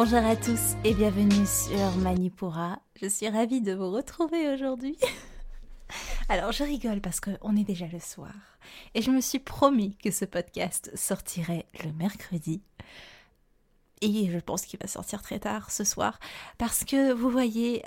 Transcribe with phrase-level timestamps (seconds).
[0.00, 2.78] Bonjour à tous et bienvenue sur Manipura.
[3.02, 4.96] Je suis ravie de vous retrouver aujourd'hui.
[6.28, 8.32] Alors je rigole parce qu'on est déjà le soir.
[8.94, 12.62] Et je me suis promis que ce podcast sortirait le mercredi.
[14.00, 16.20] Et je pense qu'il va sortir très tard ce soir.
[16.58, 17.82] Parce que vous voyez,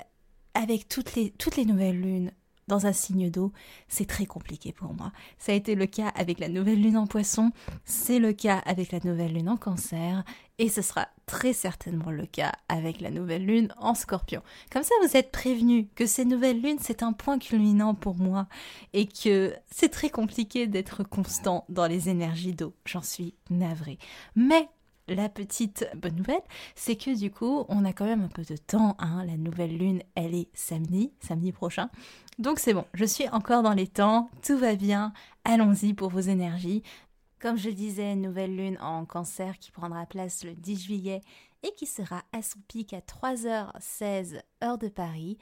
[0.52, 2.30] avec toutes les, toutes les nouvelles lunes,
[2.68, 3.52] dans un signe d'eau,
[3.88, 5.12] c'est très compliqué pour moi.
[5.38, 7.52] Ça a été le cas avec la nouvelle lune en poisson,
[7.84, 10.24] c'est le cas avec la nouvelle lune en cancer,
[10.58, 14.42] et ce sera très certainement le cas avec la nouvelle lune en scorpion.
[14.70, 18.46] Comme ça, vous êtes prévenus que ces nouvelles lunes, c'est un point culminant pour moi,
[18.92, 22.74] et que c'est très compliqué d'être constant dans les énergies d'eau.
[22.84, 23.98] J'en suis navrée.
[24.36, 24.68] Mais
[25.08, 26.42] la petite bonne nouvelle,
[26.74, 28.96] c'est que du coup, on a quand même un peu de temps.
[28.98, 29.24] Hein.
[29.24, 31.90] La nouvelle lune, elle est samedi, samedi prochain.
[32.38, 35.12] Donc c'est bon, je suis encore dans les temps, tout va bien,
[35.44, 36.82] allons-y pour vos énergies.
[37.40, 41.20] Comme je disais, nouvelle lune en cancer qui prendra place le 10 juillet
[41.62, 45.38] et qui sera à son pic à 3h16 heure de Paris.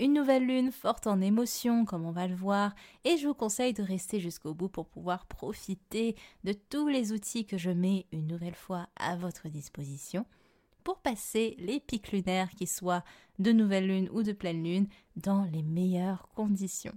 [0.00, 3.72] Une nouvelle lune forte en émotions, comme on va le voir, et je vous conseille
[3.72, 8.26] de rester jusqu'au bout pour pouvoir profiter de tous les outils que je mets une
[8.26, 10.26] nouvelle fois à votre disposition
[10.88, 13.04] pour passer les pics lunaires, qui soient
[13.38, 16.94] de nouvelle lune ou de pleine lune, dans les meilleures conditions.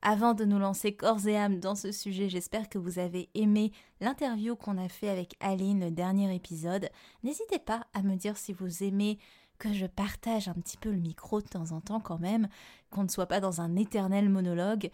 [0.00, 3.72] Avant de nous lancer corps et âme dans ce sujet, j'espère que vous avez aimé
[4.00, 6.88] l'interview qu'on a fait avec Aline, le dernier épisode.
[7.22, 9.18] N'hésitez pas à me dire si vous aimez
[9.58, 12.48] que je partage un petit peu le micro de temps en temps quand même,
[12.88, 14.90] qu'on ne soit pas dans un éternel monologue.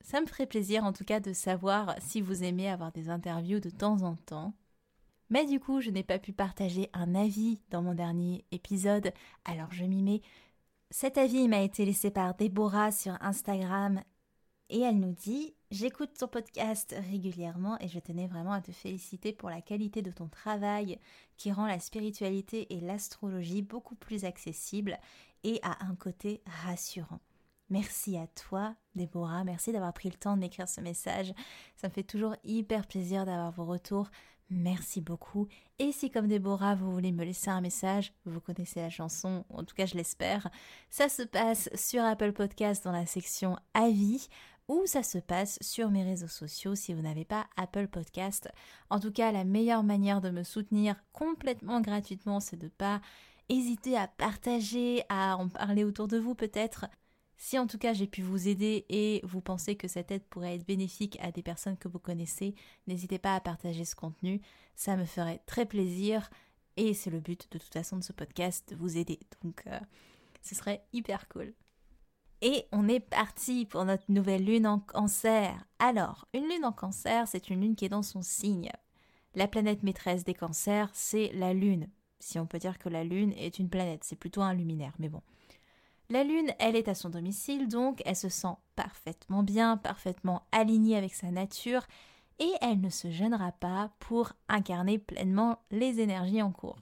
[0.00, 3.58] Ça me ferait plaisir en tout cas de savoir si vous aimez avoir des interviews
[3.58, 4.54] de temps en temps.
[5.30, 9.12] Mais du coup, je n'ai pas pu partager un avis dans mon dernier épisode,
[9.44, 10.22] alors je m'y mets.
[10.90, 14.00] Cet avis m'a été laissé par Déborah sur Instagram
[14.70, 19.32] et elle nous dit J'écoute ton podcast régulièrement et je tenais vraiment à te féliciter
[19.32, 21.00] pour la qualité de ton travail
[21.36, 24.98] qui rend la spiritualité et l'astrologie beaucoup plus accessibles
[25.42, 27.18] et à un côté rassurant.
[27.70, 29.42] Merci à toi, Déborah.
[29.42, 31.32] Merci d'avoir pris le temps d'écrire ce message.
[31.74, 34.10] Ça me fait toujours hyper plaisir d'avoir vos retours.
[34.50, 35.48] Merci beaucoup.
[35.78, 39.64] Et si comme Déborah, vous voulez me laisser un message, vous connaissez la chanson, en
[39.64, 40.50] tout cas je l'espère,
[40.90, 44.28] ça se passe sur Apple Podcast dans la section Avis
[44.68, 48.48] ou ça se passe sur mes réseaux sociaux si vous n'avez pas Apple Podcast.
[48.90, 53.00] En tout cas, la meilleure manière de me soutenir complètement gratuitement, c'est de ne pas
[53.48, 56.86] hésiter à partager, à en parler autour de vous peut-être.
[57.36, 60.54] Si en tout cas j'ai pu vous aider et vous pensez que cette aide pourrait
[60.54, 62.54] être bénéfique à des personnes que vous connaissez,
[62.86, 64.40] n'hésitez pas à partager ce contenu,
[64.76, 66.30] ça me ferait très plaisir
[66.76, 69.20] et c'est le but de toute façon de ce podcast, de vous aider.
[69.42, 69.78] Donc euh,
[70.42, 71.54] ce serait hyper cool.
[72.40, 75.64] Et on est parti pour notre nouvelle lune en cancer.
[75.78, 78.70] Alors, une lune en cancer, c'est une lune qui est dans son signe.
[79.34, 81.88] La planète maîtresse des cancers, c'est la lune.
[82.20, 85.08] Si on peut dire que la lune est une planète, c'est plutôt un luminaire, mais
[85.08, 85.22] bon.
[86.10, 90.96] La lune, elle est à son domicile, donc elle se sent parfaitement bien, parfaitement alignée
[90.96, 91.86] avec sa nature,
[92.38, 96.78] et elle ne se gênera pas pour incarner pleinement les énergies en cours.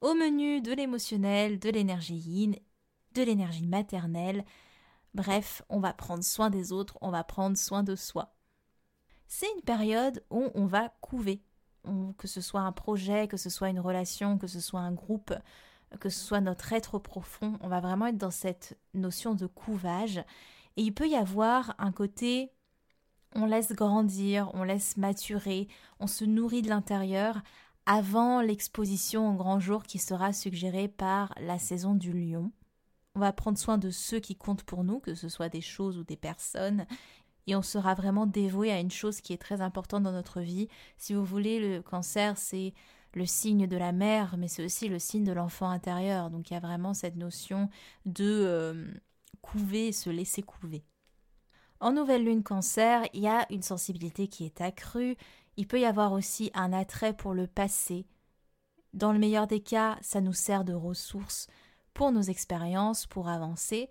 [0.00, 2.56] Au menu de l'émotionnel, de l'énergie yin
[3.14, 4.44] de l'énergie maternelle.
[5.14, 8.34] Bref, on va prendre soin des autres, on va prendre soin de soi.
[9.26, 11.42] C'est une période où on va couver,
[12.18, 15.32] que ce soit un projet, que ce soit une relation, que ce soit un groupe,
[16.00, 20.18] que ce soit notre être profond, on va vraiment être dans cette notion de couvage.
[20.76, 22.50] Et il peut y avoir un côté,
[23.34, 25.68] on laisse grandir, on laisse maturer,
[26.00, 27.42] on se nourrit de l'intérieur
[27.86, 32.50] avant l'exposition au grand jour qui sera suggérée par la saison du lion.
[33.14, 35.98] On va prendre soin de ceux qui comptent pour nous, que ce soit des choses
[35.98, 36.86] ou des personnes,
[37.46, 40.68] et on sera vraiment dévoué à une chose qui est très importante dans notre vie.
[40.96, 42.72] Si vous voulez, le cancer, c'est
[43.16, 46.30] le signe de la mère, mais c'est aussi le signe de l'enfant intérieur.
[46.30, 47.68] Donc il y a vraiment cette notion
[48.06, 48.94] de euh,
[49.42, 50.84] couver, se laisser couver.
[51.80, 55.16] En nouvelle lune cancer, il y a une sensibilité qui est accrue.
[55.56, 58.06] Il peut y avoir aussi un attrait pour le passé,
[58.92, 61.48] Dans le meilleur des cas, ça nous sert de ressource
[61.94, 63.90] pour nos expériences, pour avancer.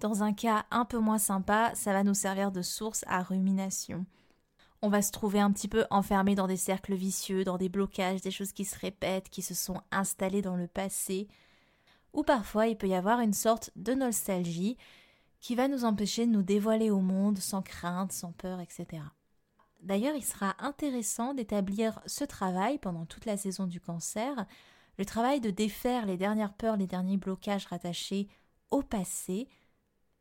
[0.00, 4.06] Dans un cas un peu moins sympa, ça va nous servir de source à rumination.
[4.84, 8.20] On va se trouver un petit peu enfermé dans des cercles vicieux, dans des blocages,
[8.20, 11.26] des choses qui se répètent, qui se sont installées dans le passé.
[12.12, 14.76] Ou parfois il peut y avoir une sorte de nostalgie
[15.40, 19.02] qui va nous empêcher de nous dévoiler au monde sans crainte, sans peur, etc.
[19.80, 24.44] D'ailleurs, il sera intéressant d'établir ce travail pendant toute la saison du cancer,
[24.98, 28.28] le travail de défaire les dernières peurs, les derniers blocages rattachés
[28.70, 29.48] au passé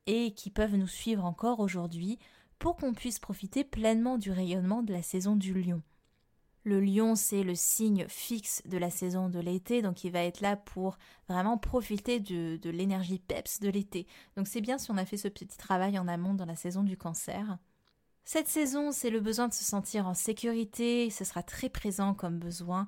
[0.05, 2.17] et qui peuvent nous suivre encore aujourd'hui
[2.71, 5.81] qu'on puisse profiter pleinement du rayonnement de la saison du lion.
[6.63, 10.39] Le lion, c'est le signe fixe de la saison de l'été, donc il va être
[10.39, 14.07] là pour vraiment profiter de, de l'énergie peps de l'été.
[14.37, 16.83] Donc c'est bien si on a fait ce petit travail en amont dans la saison
[16.83, 17.57] du cancer.
[18.23, 22.39] Cette saison, c'est le besoin de se sentir en sécurité, ce sera très présent comme
[22.39, 22.87] besoin.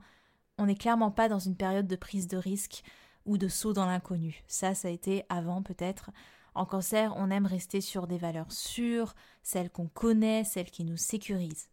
[0.57, 2.81] On n'est clairement pas dans une période de prise de risque
[3.25, 4.44] ou de saut dans l'inconnu.
[4.48, 6.12] Ça, ça a été avant peut-être.
[6.56, 9.13] En cancer, on aime rester sur des valeurs sûres,
[9.44, 11.69] celles qu'on connaît, celles qui nous sécurisent.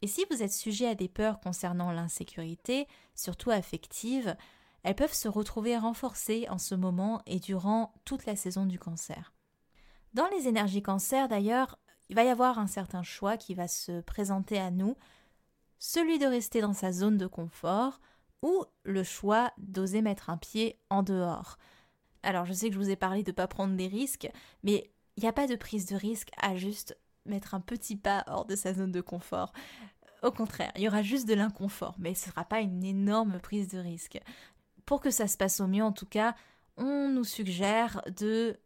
[0.00, 4.36] Et si vous êtes sujet à des peurs concernant l'insécurité, surtout affective,
[4.84, 9.32] elles peuvent se retrouver renforcées en ce moment et durant toute la saison du cancer.
[10.14, 11.78] Dans les énergies cancer, d'ailleurs,
[12.08, 14.96] il va y avoir un certain choix qui va se présenter à nous,
[15.78, 18.00] celui de rester dans sa zone de confort
[18.42, 21.58] ou le choix d'oser mettre un pied en dehors.
[22.22, 24.28] Alors je sais que je vous ai parlé de ne pas prendre des risques,
[24.62, 28.24] mais il n'y a pas de prise de risque à juste mettre un petit pas
[28.26, 29.52] hors de sa zone de confort.
[30.22, 33.38] Au contraire, il y aura juste de l'inconfort, mais ce ne sera pas une énorme
[33.40, 34.18] prise de risque.
[34.84, 36.34] Pour que ça se passe au mieux, en tout cas,
[36.76, 38.58] on nous suggère de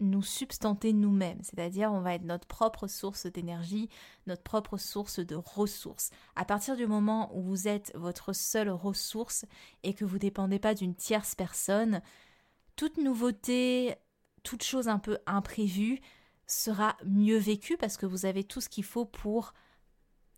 [0.00, 3.88] nous substanter nous-mêmes, c'est-à-dire on va être notre propre source d'énergie,
[4.26, 6.10] notre propre source de ressources.
[6.36, 9.44] À partir du moment où vous êtes votre seule ressource
[9.82, 12.00] et que vous dépendez pas d'une tierce personne,
[12.78, 13.96] toute nouveauté,
[14.44, 15.98] toute chose un peu imprévue
[16.46, 19.52] sera mieux vécue parce que vous avez tout ce qu'il faut pour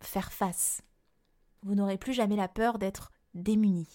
[0.01, 0.81] faire face.
[1.61, 3.87] Vous n'aurez plus jamais la peur d'être démuni.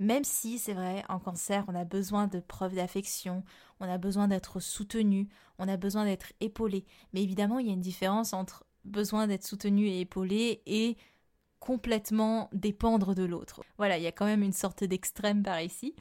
[0.00, 3.44] Même si, c'est vrai, en cancer, on a besoin de preuves d'affection,
[3.78, 5.28] on a besoin d'être soutenu,
[5.60, 6.84] on a besoin d'être épaulé.
[7.12, 10.96] Mais évidemment, il y a une différence entre besoin d'être soutenu et épaulé et
[11.60, 13.62] complètement dépendre de l'autre.
[13.78, 15.94] Voilà, il y a quand même une sorte d'extrême par ici.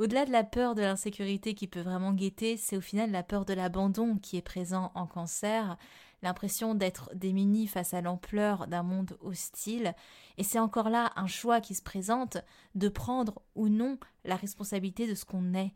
[0.00, 3.44] Au-delà de la peur de l'insécurité qui peut vraiment guetter, c'est au final la peur
[3.44, 5.76] de l'abandon qui est présent en cancer,
[6.22, 9.94] l'impression d'être démuni face à l'ampleur d'un monde hostile,
[10.38, 12.38] et c'est encore là un choix qui se présente
[12.74, 15.74] de prendre ou non la responsabilité de ce qu'on est,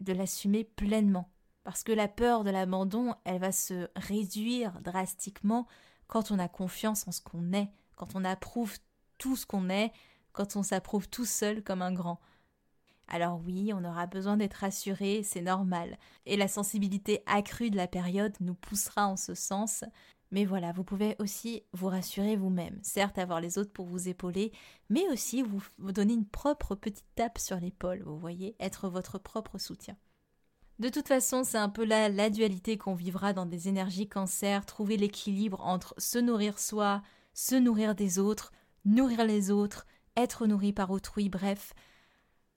[0.00, 1.30] de l'assumer pleinement.
[1.64, 5.66] Parce que la peur de l'abandon, elle va se réduire drastiquement
[6.08, 8.76] quand on a confiance en ce qu'on est, quand on approuve
[9.16, 9.92] tout ce qu'on est,
[10.34, 12.20] quand on s'approuve tout seul comme un grand.
[13.08, 15.98] Alors oui, on aura besoin d'être rassuré, c'est normal.
[16.26, 19.84] Et la sensibilité accrue de la période nous poussera en ce sens.
[20.30, 22.78] Mais voilà, vous pouvez aussi vous rassurer vous-même.
[22.82, 24.50] Certes, avoir les autres pour vous épauler,
[24.88, 25.62] mais aussi vous,
[25.92, 29.94] donner une propre petite tape sur l'épaule, vous voyez, être votre propre soutien.
[30.78, 34.64] De toute façon, c'est un peu là la dualité qu'on vivra dans des énergies cancer,
[34.64, 37.02] trouver l'équilibre entre se nourrir soi,
[37.34, 38.52] se nourrir des autres,
[38.86, 41.74] nourrir les autres, être nourri par autrui, bref,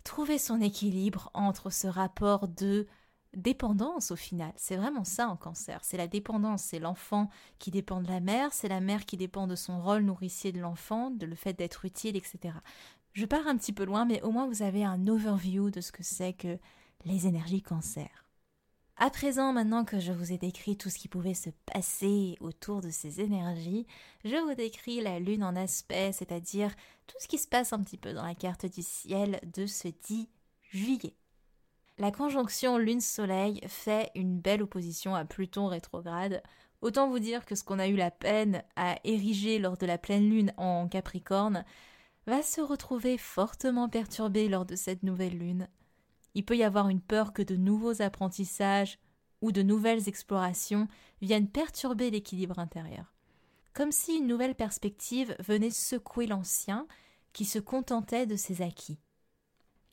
[0.06, 2.88] trouver son équilibre entre ce rapport de
[3.36, 4.54] dépendance au final.
[4.56, 5.80] C'est vraiment ça en cancer.
[5.84, 6.64] C'est la dépendance.
[6.64, 10.04] C'est l'enfant qui dépend de la mère, c'est la mère qui dépend de son rôle
[10.04, 12.56] nourricier de l'enfant, de le fait d'être utile, etc.
[13.12, 15.92] Je pars un petit peu loin, mais au moins vous avez un overview de ce
[15.92, 16.58] que c'est que
[17.04, 18.25] les énergies cancer.
[18.98, 22.80] À présent, maintenant que je vous ai décrit tout ce qui pouvait se passer autour
[22.80, 23.86] de ces énergies,
[24.24, 26.74] je vous décris la lune en aspect, c'est-à-dire
[27.06, 29.90] tout ce qui se passe un petit peu dans la carte du ciel de ce
[29.90, 30.30] 10
[30.72, 31.14] juillet.
[31.98, 36.42] La conjonction lune-soleil fait une belle opposition à Pluton rétrograde.
[36.82, 39.98] Autant vous dire que ce qu'on a eu la peine à ériger lors de la
[39.98, 41.66] pleine lune en Capricorne
[42.28, 45.68] va se retrouver fortement perturbé lors de cette nouvelle lune
[46.36, 49.00] il peut y avoir une peur que de nouveaux apprentissages
[49.42, 50.88] ou de nouvelles explorations
[51.22, 53.14] viennent perturber l'équilibre intérieur.
[53.74, 56.88] Comme si une nouvelle perspective venait secouer l'ancien
[57.34, 59.00] qui se contentait de ses acquis.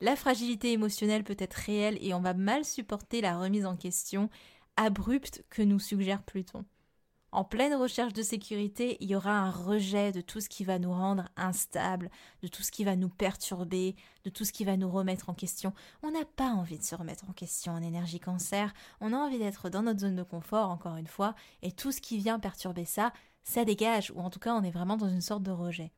[0.00, 4.30] La fragilité émotionnelle peut être réelle et on va mal supporter la remise en question
[4.76, 6.64] abrupte que nous suggère Pluton.
[7.34, 10.78] En pleine recherche de sécurité, il y aura un rejet de tout ce qui va
[10.78, 12.10] nous rendre instables,
[12.42, 15.34] de tout ce qui va nous perturber, de tout ce qui va nous remettre en
[15.34, 15.72] question.
[16.02, 19.38] On n'a pas envie de se remettre en question en énergie cancer, on a envie
[19.38, 22.84] d'être dans notre zone de confort, encore une fois, et tout ce qui vient perturber
[22.84, 25.90] ça, ça dégage, ou en tout cas on est vraiment dans une sorte de rejet.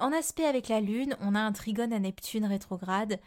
[0.00, 3.20] En aspect avec la Lune, on a un trigone à Neptune rétrograde,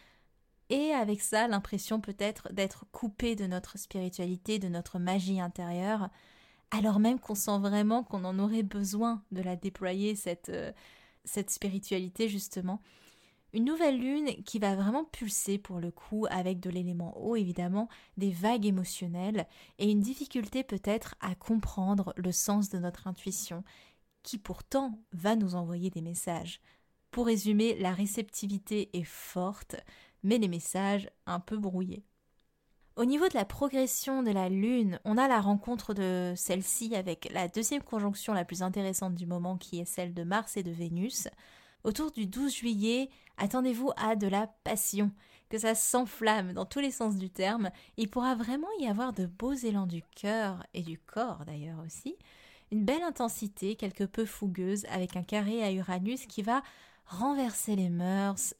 [0.69, 6.09] et avec ça l'impression peut-être d'être coupé de notre spiritualité, de notre magie intérieure,
[6.71, 10.71] alors même qu'on sent vraiment qu'on en aurait besoin de la déployer, cette, euh,
[11.25, 12.81] cette spiritualité justement.
[13.53, 17.89] Une nouvelle lune qui va vraiment pulser pour le coup avec de l'élément eau évidemment,
[18.15, 19.45] des vagues émotionnelles
[19.77, 23.65] et une difficulté peut-être à comprendre le sens de notre intuition
[24.23, 26.61] qui pourtant va nous envoyer des messages.
[27.11, 29.75] Pour résumer, la réceptivité est forte,
[30.23, 32.05] mais les messages un peu brouillés.
[33.01, 37.31] Au niveau de la progression de la Lune, on a la rencontre de celle-ci avec
[37.33, 40.69] la deuxième conjonction la plus intéressante du moment qui est celle de Mars et de
[40.69, 41.27] Vénus.
[41.83, 45.09] Autour du 12 juillet, attendez-vous à de la passion,
[45.49, 47.71] que ça s'enflamme dans tous les sens du terme.
[47.97, 52.15] Il pourra vraiment y avoir de beaux élans du cœur et du corps d'ailleurs aussi.
[52.71, 56.61] Une belle intensité, quelque peu fougueuse, avec un carré à Uranus qui va
[57.07, 58.53] renverser les mœurs.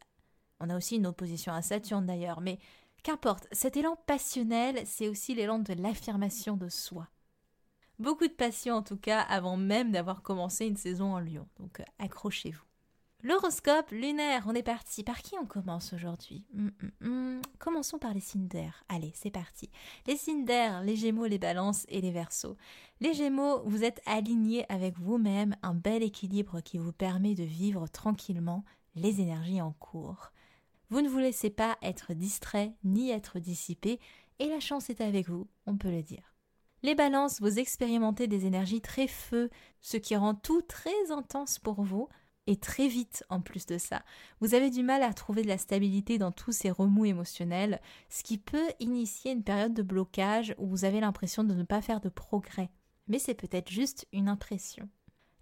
[0.60, 2.58] On a aussi une opposition à Saturne d'ailleurs, mais
[3.04, 7.08] qu'importe, cet élan passionnel, c'est aussi l'élan de l'affirmation de soi.
[8.00, 11.80] Beaucoup de passion en tout cas avant même d'avoir commencé une saison en Lyon, donc
[11.80, 12.66] euh, accrochez-vous.
[13.24, 15.04] L'horoscope lunaire, on est parti.
[15.04, 16.44] Par qui on commence aujourd'hui?
[16.56, 17.42] Hum, hum, hum.
[17.60, 18.84] Commençons par les signes d'air.
[18.90, 19.70] Allez, c'est parti.
[20.08, 20.46] Les signes
[20.84, 22.58] les gémeaux, les balances et les versos.
[23.00, 27.88] Les gémeaux, vous êtes alignés avec vous-même, un bel équilibre qui vous permet de vivre
[27.88, 28.64] tranquillement
[28.96, 30.32] les énergies en cours.
[30.92, 34.00] Vous ne vous laissez pas être distrait ni être dissipé,
[34.40, 36.36] et la chance est avec vous, on peut le dire.
[36.84, 41.82] Les balances, vous expérimentez des énergies très feu, ce qui rend tout très intense pour
[41.82, 42.10] vous,
[42.46, 44.04] et très vite en plus de ça.
[44.42, 47.80] Vous avez du mal à trouver de la stabilité dans tous ces remous émotionnels,
[48.10, 51.82] ce qui peut initier une période de blocage où vous avez l'impression de ne pas
[51.82, 52.70] faire de progrès.
[53.08, 54.90] Mais c'est peut-être juste une impression.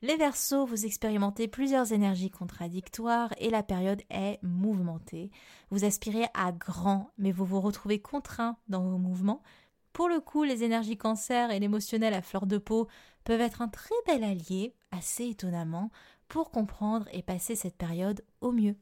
[0.01, 5.29] Les Verseaux, vous expérimentez plusieurs énergies contradictoires et la période est mouvementée.
[5.71, 9.43] Vous aspirez à grand, mais vous vous retrouvez contraint dans vos mouvements.
[9.91, 12.87] Pour le coup, les énergies cancer et l'émotionnel à fleur de peau
[13.25, 15.91] peuvent être un très bel allié, assez étonnamment,
[16.29, 18.77] pour comprendre et passer cette période au mieux.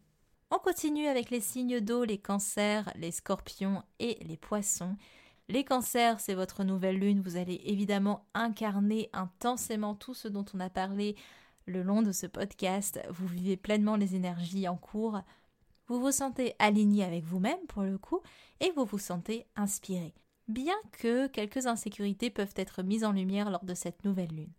[0.52, 4.96] On continue avec les signes d'eau, les cancers, les scorpions et les poissons.
[5.50, 10.60] Les cancers, c'est votre nouvelle lune, vous allez évidemment incarner intensément tout ce dont on
[10.60, 11.16] a parlé
[11.66, 15.22] le long de ce podcast, vous vivez pleinement les énergies en cours,
[15.88, 18.22] vous vous sentez aligné avec vous-même pour le coup,
[18.60, 20.14] et vous vous sentez inspiré,
[20.50, 24.52] bien que quelques insécurités peuvent être mises en lumière lors de cette nouvelle lune.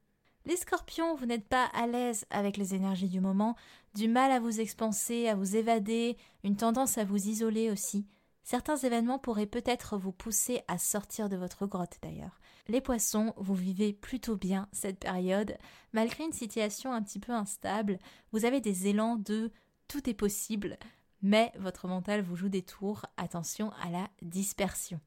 [0.47, 3.57] Les scorpions, vous n'êtes pas à l'aise avec les énergies du moment,
[3.95, 8.07] du mal à vous expanser, à vous évader, une tendance à vous isoler aussi.
[8.51, 12.41] Certains événements pourraient peut-être vous pousser à sortir de votre grotte d'ailleurs.
[12.67, 15.59] Les poissons, vous vivez plutôt bien cette période,
[15.93, 17.99] malgré une situation un petit peu instable,
[18.33, 19.53] vous avez des élans de
[19.87, 20.79] tout est possible,
[21.21, 24.99] mais votre mental vous joue des tours, attention à la dispersion.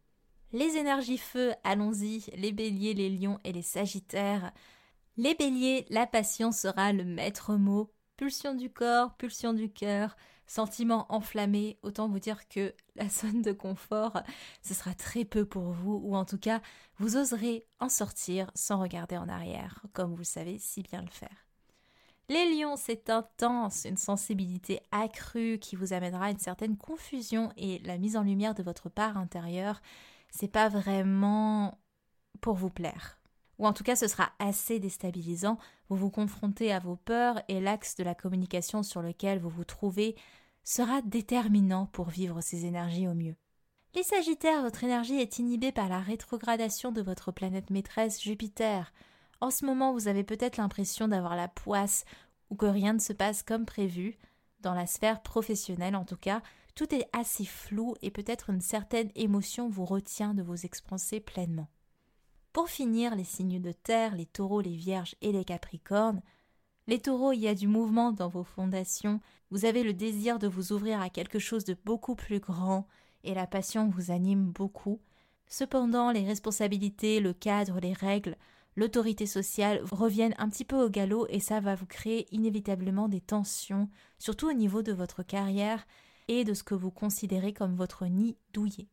[0.51, 4.51] Les énergies feu, allons-y, les béliers, les lions et les sagittaires,
[5.17, 7.91] les béliers, la passion sera le maître mot.
[8.17, 10.15] Pulsion du corps, pulsion du cœur,
[10.51, 14.21] sentiment enflammé, autant vous dire que la zone de confort,
[14.61, 16.61] ce sera très peu pour vous, ou en tout cas,
[16.97, 21.47] vous oserez en sortir sans regarder en arrière, comme vous savez si bien le faire.
[22.27, 27.79] Les lions, c'est intense, une sensibilité accrue qui vous amènera à une certaine confusion et
[27.79, 29.81] la mise en lumière de votre part intérieure,
[30.29, 31.79] c'est pas vraiment
[32.41, 33.21] pour vous plaire
[33.61, 37.61] ou en tout cas ce sera assez déstabilisant, vous vous confrontez à vos peurs et
[37.61, 40.15] l'axe de la communication sur lequel vous vous trouvez
[40.63, 43.35] sera déterminant pour vivre ces énergies au mieux.
[43.93, 48.93] Les Sagittaires, votre énergie est inhibée par la rétrogradation de votre planète maîtresse Jupiter.
[49.41, 52.05] En ce moment, vous avez peut-être l'impression d'avoir la poisse
[52.49, 54.17] ou que rien ne se passe comme prévu.
[54.61, 56.41] Dans la sphère professionnelle, en tout cas,
[56.75, 61.67] tout est assez flou et peut-être une certaine émotion vous retient de vous expanser pleinement.
[62.53, 66.21] Pour finir, les signes de terre, les taureaux, les vierges et les capricornes.
[66.87, 69.21] Les taureaux, il y a du mouvement dans vos fondations,
[69.51, 72.87] vous avez le désir de vous ouvrir à quelque chose de beaucoup plus grand,
[73.23, 74.99] et la passion vous anime beaucoup.
[75.47, 78.37] Cependant, les responsabilités, le cadre, les règles,
[78.75, 83.21] l'autorité sociale reviennent un petit peu au galop et ça va vous créer inévitablement des
[83.21, 85.85] tensions, surtout au niveau de votre carrière
[86.27, 88.87] et de ce que vous considérez comme votre nid douillet.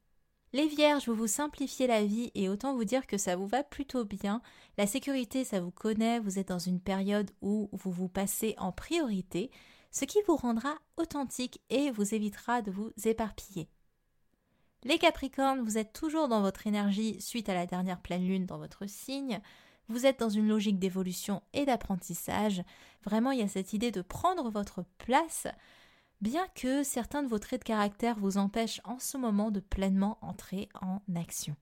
[0.55, 3.63] Les vierges, vous vous simplifiez la vie et autant vous dire que ça vous va
[3.63, 4.41] plutôt bien.
[4.79, 8.73] La sécurité, ça vous connaît, vous êtes dans une période où vous vous passez en
[8.73, 9.51] priorité,
[9.91, 13.69] ce qui vous rendra authentique et vous évitera de vous éparpiller.
[14.85, 18.59] Les Capricornes, vous êtes toujours dans votre énergie suite à la dernière pleine lune dans
[18.59, 19.41] votre signe.
[19.89, 22.63] Vous êtes dans une logique d'évolution et d'apprentissage.
[23.05, 25.47] Vraiment, il y a cette idée de prendre votre place,
[26.21, 30.19] bien que certains de vos traits de caractère vous empêchent en ce moment de pleinement
[30.21, 31.57] entrer en action.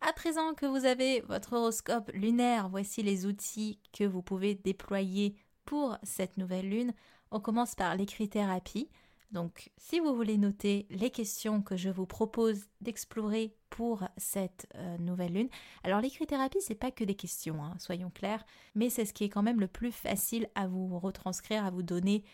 [0.00, 5.34] À présent que vous avez votre horoscope lunaire, voici les outils que vous pouvez déployer
[5.64, 6.94] pour cette nouvelle lune.
[7.30, 8.88] On commence par l'écrit-thérapie.
[9.32, 14.96] Donc, si vous voulez noter les questions que je vous propose d'explorer pour cette euh,
[14.98, 15.48] nouvelle lune,
[15.84, 19.28] alors l'écrit-thérapie, c'est pas que des questions, hein, soyons clairs, mais c'est ce qui est
[19.28, 22.24] quand même le plus facile à vous retranscrire, à vous donner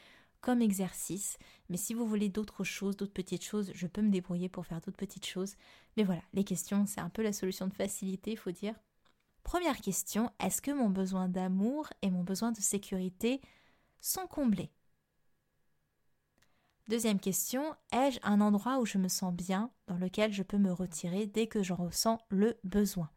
[0.45, 1.39] comme exercice.
[1.71, 4.83] Mais si vous voulez d'autres choses, d'autres petites choses, je peux me débrouiller pour faire
[4.83, 5.57] d'autres petites choses.
[5.97, 8.75] Mais voilà, les questions, c'est un peu la solution de facilité, il faut dire.
[9.43, 13.41] Première question, est-ce que mon besoin d'amour et mon besoin de sécurité
[14.03, 14.71] sont comblés?
[16.89, 20.73] Deuxième question, ai-je un endroit où je me sens bien, dans lequel je peux me
[20.73, 23.09] retirer dès que j'en ressens le besoin?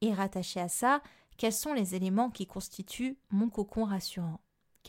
[0.00, 1.02] Et rattaché à ça,
[1.36, 4.40] quels sont les éléments qui constituent mon cocon rassurant?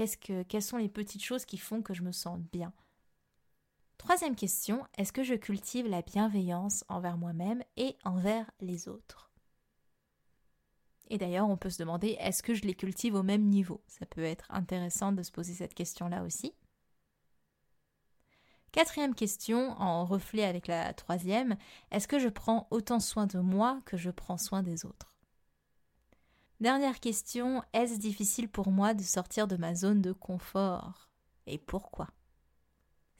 [0.06, 2.74] Que, Quelles sont les petites choses qui font que je me sens bien?
[3.98, 9.32] Troisième question, est-ce que je cultive la bienveillance envers moi-même et envers les autres?
[11.10, 13.82] Et d'ailleurs, on peut se demander, est-ce que je les cultive au même niveau?
[13.88, 16.54] Ça peut être intéressant de se poser cette question-là aussi.
[18.72, 21.58] Quatrième question, en reflet avec la troisième,
[21.90, 25.17] est-ce que je prends autant soin de moi que je prends soin des autres?
[26.60, 31.08] Dernière question, est-ce difficile pour moi de sortir de ma zone de confort?
[31.46, 32.08] Et pourquoi?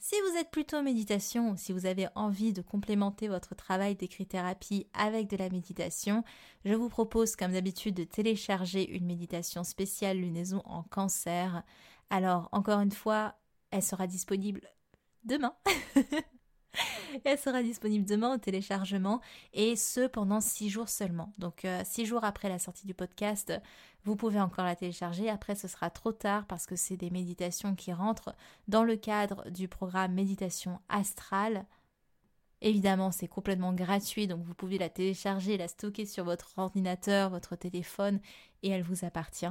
[0.00, 5.28] Si vous êtes plutôt méditation, si vous avez envie de complémenter votre travail d'écrit-thérapie avec
[5.28, 6.24] de la méditation,
[6.64, 11.62] je vous propose comme d'habitude de télécharger une méditation spéciale lunaison en cancer.
[12.10, 13.36] Alors encore une fois,
[13.70, 14.68] elle sera disponible
[15.22, 15.54] demain.
[17.24, 19.20] Elle sera disponible demain au téléchargement
[19.52, 21.32] et ce pendant six jours seulement.
[21.38, 23.52] Donc euh, six jours après la sortie du podcast,
[24.04, 25.28] vous pouvez encore la télécharger.
[25.28, 28.34] Après, ce sera trop tard parce que c'est des méditations qui rentrent
[28.68, 31.66] dans le cadre du programme Méditation Astrale.
[32.60, 37.54] Évidemment, c'est complètement gratuit, donc vous pouvez la télécharger, la stocker sur votre ordinateur, votre
[37.54, 38.18] téléphone,
[38.62, 39.46] et elle vous appartient.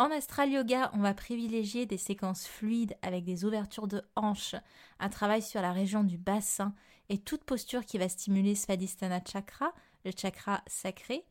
[0.00, 4.54] En astral yoga, on va privilégier des séquences fluides avec des ouvertures de hanches,
[5.00, 6.72] un travail sur la région du bassin
[7.08, 9.72] et toute posture qui va stimuler Svadhisthana chakra,
[10.04, 11.26] le chakra sacré.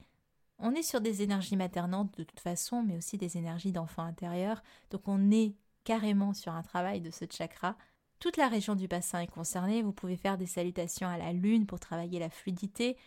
[0.60, 4.62] On est sur des énergies maternantes de toute façon, mais aussi des énergies d'enfant intérieur,
[4.90, 7.78] donc on est carrément sur un travail de ce chakra.
[8.20, 11.68] Toute la région du bassin est concernée, vous pouvez faire des salutations à la lune
[11.68, 12.98] pour travailler la fluidité,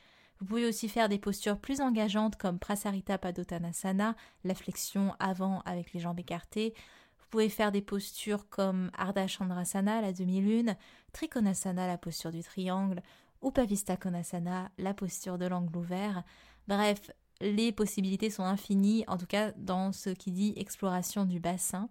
[0.41, 5.93] vous pouvez aussi faire des postures plus engageantes comme Prasarita Padottanasana, la flexion avant avec
[5.93, 6.73] les jambes écartées.
[7.19, 10.77] Vous pouvez faire des postures comme Ardha Chandrasana, la demi-lune,
[11.13, 13.03] Trikonasana, la posture du triangle,
[13.45, 16.23] Upavista Konasana, la posture de l'angle ouvert.
[16.69, 17.11] Bref,
[17.43, 21.91] les possibilités sont infinies, en tout cas dans ce qui dit exploration du bassin.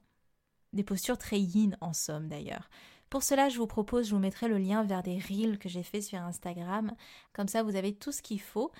[0.73, 2.69] Des postures très yin en somme d'ailleurs.
[3.09, 5.83] Pour cela, je vous propose, je vous mettrai le lien vers des reels que j'ai
[5.83, 6.93] fait sur Instagram.
[7.33, 8.71] Comme ça, vous avez tout ce qu'il faut.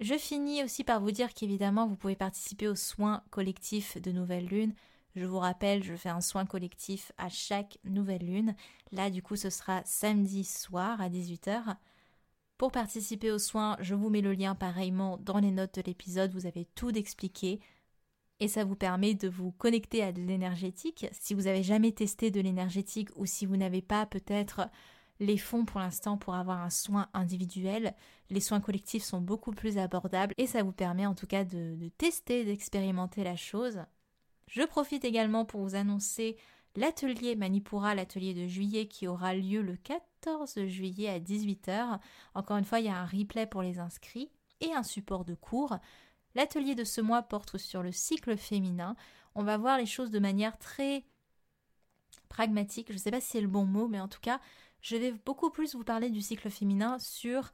[0.00, 4.46] Je finis aussi par vous dire qu'évidemment, vous pouvez participer aux soins collectifs de Nouvelle
[4.46, 4.74] Lune.
[5.14, 8.54] Je vous rappelle, je fais un soin collectif à chaque nouvelle lune.
[8.92, 11.76] Là, du coup, ce sera samedi soir à 18h.
[12.56, 16.32] Pour participer aux soins, je vous mets le lien pareillement dans les notes de l'épisode.
[16.32, 17.60] Vous avez tout d'expliqué
[18.42, 21.06] et ça vous permet de vous connecter à de l'énergétique.
[21.12, 24.68] Si vous n'avez jamais testé de l'énergétique ou si vous n'avez pas peut-être
[25.20, 27.94] les fonds pour l'instant pour avoir un soin individuel,
[28.30, 31.76] les soins collectifs sont beaucoup plus abordables et ça vous permet en tout cas de,
[31.76, 33.78] de tester, d'expérimenter la chose.
[34.48, 36.36] Je profite également pour vous annoncer
[36.74, 42.00] l'atelier Manipura, l'atelier de juillet qui aura lieu le 14 juillet à 18h.
[42.34, 45.34] Encore une fois, il y a un replay pour les inscrits et un support de
[45.34, 45.76] cours.
[46.34, 48.96] L'atelier de ce mois porte sur le cycle féminin.
[49.34, 51.04] On va voir les choses de manière très
[52.28, 52.88] pragmatique.
[52.88, 54.40] Je ne sais pas si c'est le bon mot, mais en tout cas,
[54.80, 57.52] je vais beaucoup plus vous parler du cycle féminin sur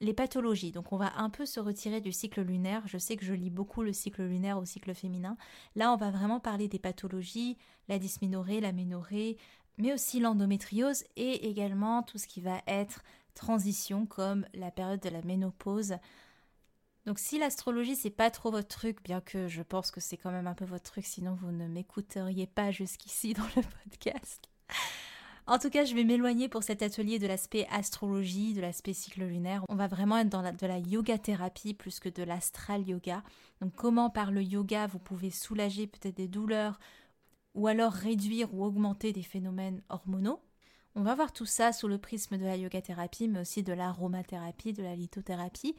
[0.00, 0.72] les pathologies.
[0.72, 2.82] Donc on va un peu se retirer du cycle lunaire.
[2.86, 5.36] Je sais que je lis beaucoup le cycle lunaire au cycle féminin.
[5.76, 7.56] Là, on va vraiment parler des pathologies,
[7.88, 9.38] la dysménorrhée, la ménorrhée,
[9.78, 13.02] mais aussi l'endométriose et également tout ce qui va être
[13.34, 15.96] transition comme la période de la ménopause,
[17.06, 20.30] donc si l'astrologie c'est pas trop votre truc, bien que je pense que c'est quand
[20.30, 24.48] même un peu votre truc, sinon vous ne m'écouteriez pas jusqu'ici dans le podcast.
[25.46, 29.24] En tout cas, je vais m'éloigner pour cet atelier de l'aspect astrologie, de l'aspect cycle
[29.24, 29.62] lunaire.
[29.68, 33.22] On va vraiment être dans de la yoga thérapie plus que de l'astral yoga.
[33.60, 36.80] Donc comment par le yoga vous pouvez soulager peut-être des douleurs
[37.54, 40.40] ou alors réduire ou augmenter des phénomènes hormonaux?
[40.94, 43.74] On va voir tout ça sous le prisme de la yoga thérapie, mais aussi de
[43.74, 45.76] l'aromathérapie, de la lithothérapie.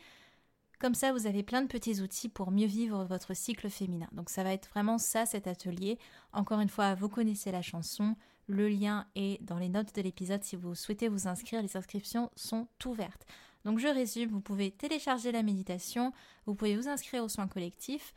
[0.79, 4.07] Comme ça, vous avez plein de petits outils pour mieux vivre votre cycle féminin.
[4.11, 5.97] Donc ça va être vraiment ça cet atelier.
[6.33, 8.15] Encore une fois, vous connaissez la chanson.
[8.47, 11.61] Le lien est dans les notes de l'épisode si vous souhaitez vous inscrire.
[11.61, 13.25] Les inscriptions sont ouvertes.
[13.63, 16.13] Donc je résume, vous pouvez télécharger la méditation,
[16.45, 18.13] vous pouvez vous inscrire aux soins collectifs,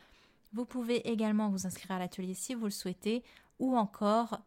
[0.52, 3.24] vous pouvez également vous inscrire à l'atelier si vous le souhaitez,
[3.58, 4.40] ou encore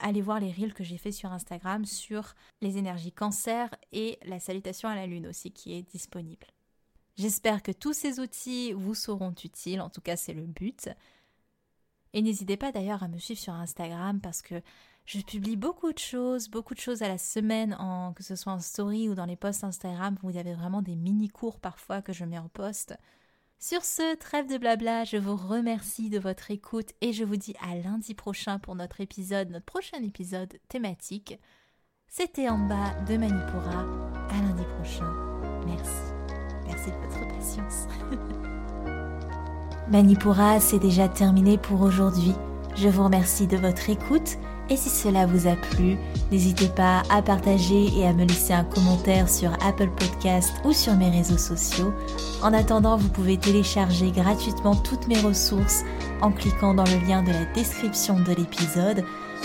[0.00, 4.40] aller voir les reels que j'ai fait sur Instagram sur les énergies cancer et la
[4.40, 6.46] salutation à la lune aussi qui est disponible.
[7.18, 10.88] J'espère que tous ces outils vous seront utiles, en tout cas c'est le but.
[12.12, 14.62] Et n'hésitez pas d'ailleurs à me suivre sur Instagram parce que
[15.04, 17.76] je publie beaucoup de choses, beaucoup de choses à la semaine,
[18.14, 20.82] que ce soit en story ou dans les posts Instagram, où il y avait vraiment
[20.82, 22.94] des mini-cours parfois que je mets en post.
[23.58, 27.54] Sur ce, trêve de blabla, je vous remercie de votre écoute et je vous dis
[27.60, 31.40] à lundi prochain pour notre épisode, notre prochain épisode thématique.
[32.06, 33.86] C'était en bas de Manipura.
[34.30, 35.12] À lundi prochain.
[35.66, 36.07] Merci.
[36.88, 37.86] De votre patience.
[39.90, 42.34] Manipura, c'est déjà terminé pour aujourd'hui.
[42.76, 44.38] Je vous remercie de votre écoute
[44.70, 45.96] et si cela vous a plu,
[46.30, 50.94] n'hésitez pas à partager et à me laisser un commentaire sur Apple Podcast ou sur
[50.94, 51.94] mes réseaux sociaux.
[52.42, 55.84] En attendant, vous pouvez télécharger gratuitement toutes mes ressources
[56.20, 59.04] en cliquant dans le lien de la description de l'épisode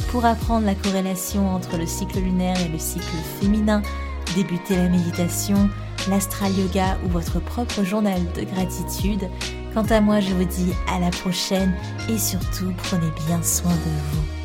[0.10, 3.82] pour apprendre la corrélation entre le cycle lunaire et le cycle féminin,
[4.36, 5.70] débuter la méditation,
[6.10, 9.30] l'astral yoga ou votre propre journal de gratitude.
[9.74, 11.74] Quant à moi, je vous dis à la prochaine
[12.10, 14.43] et surtout prenez bien soin de vous.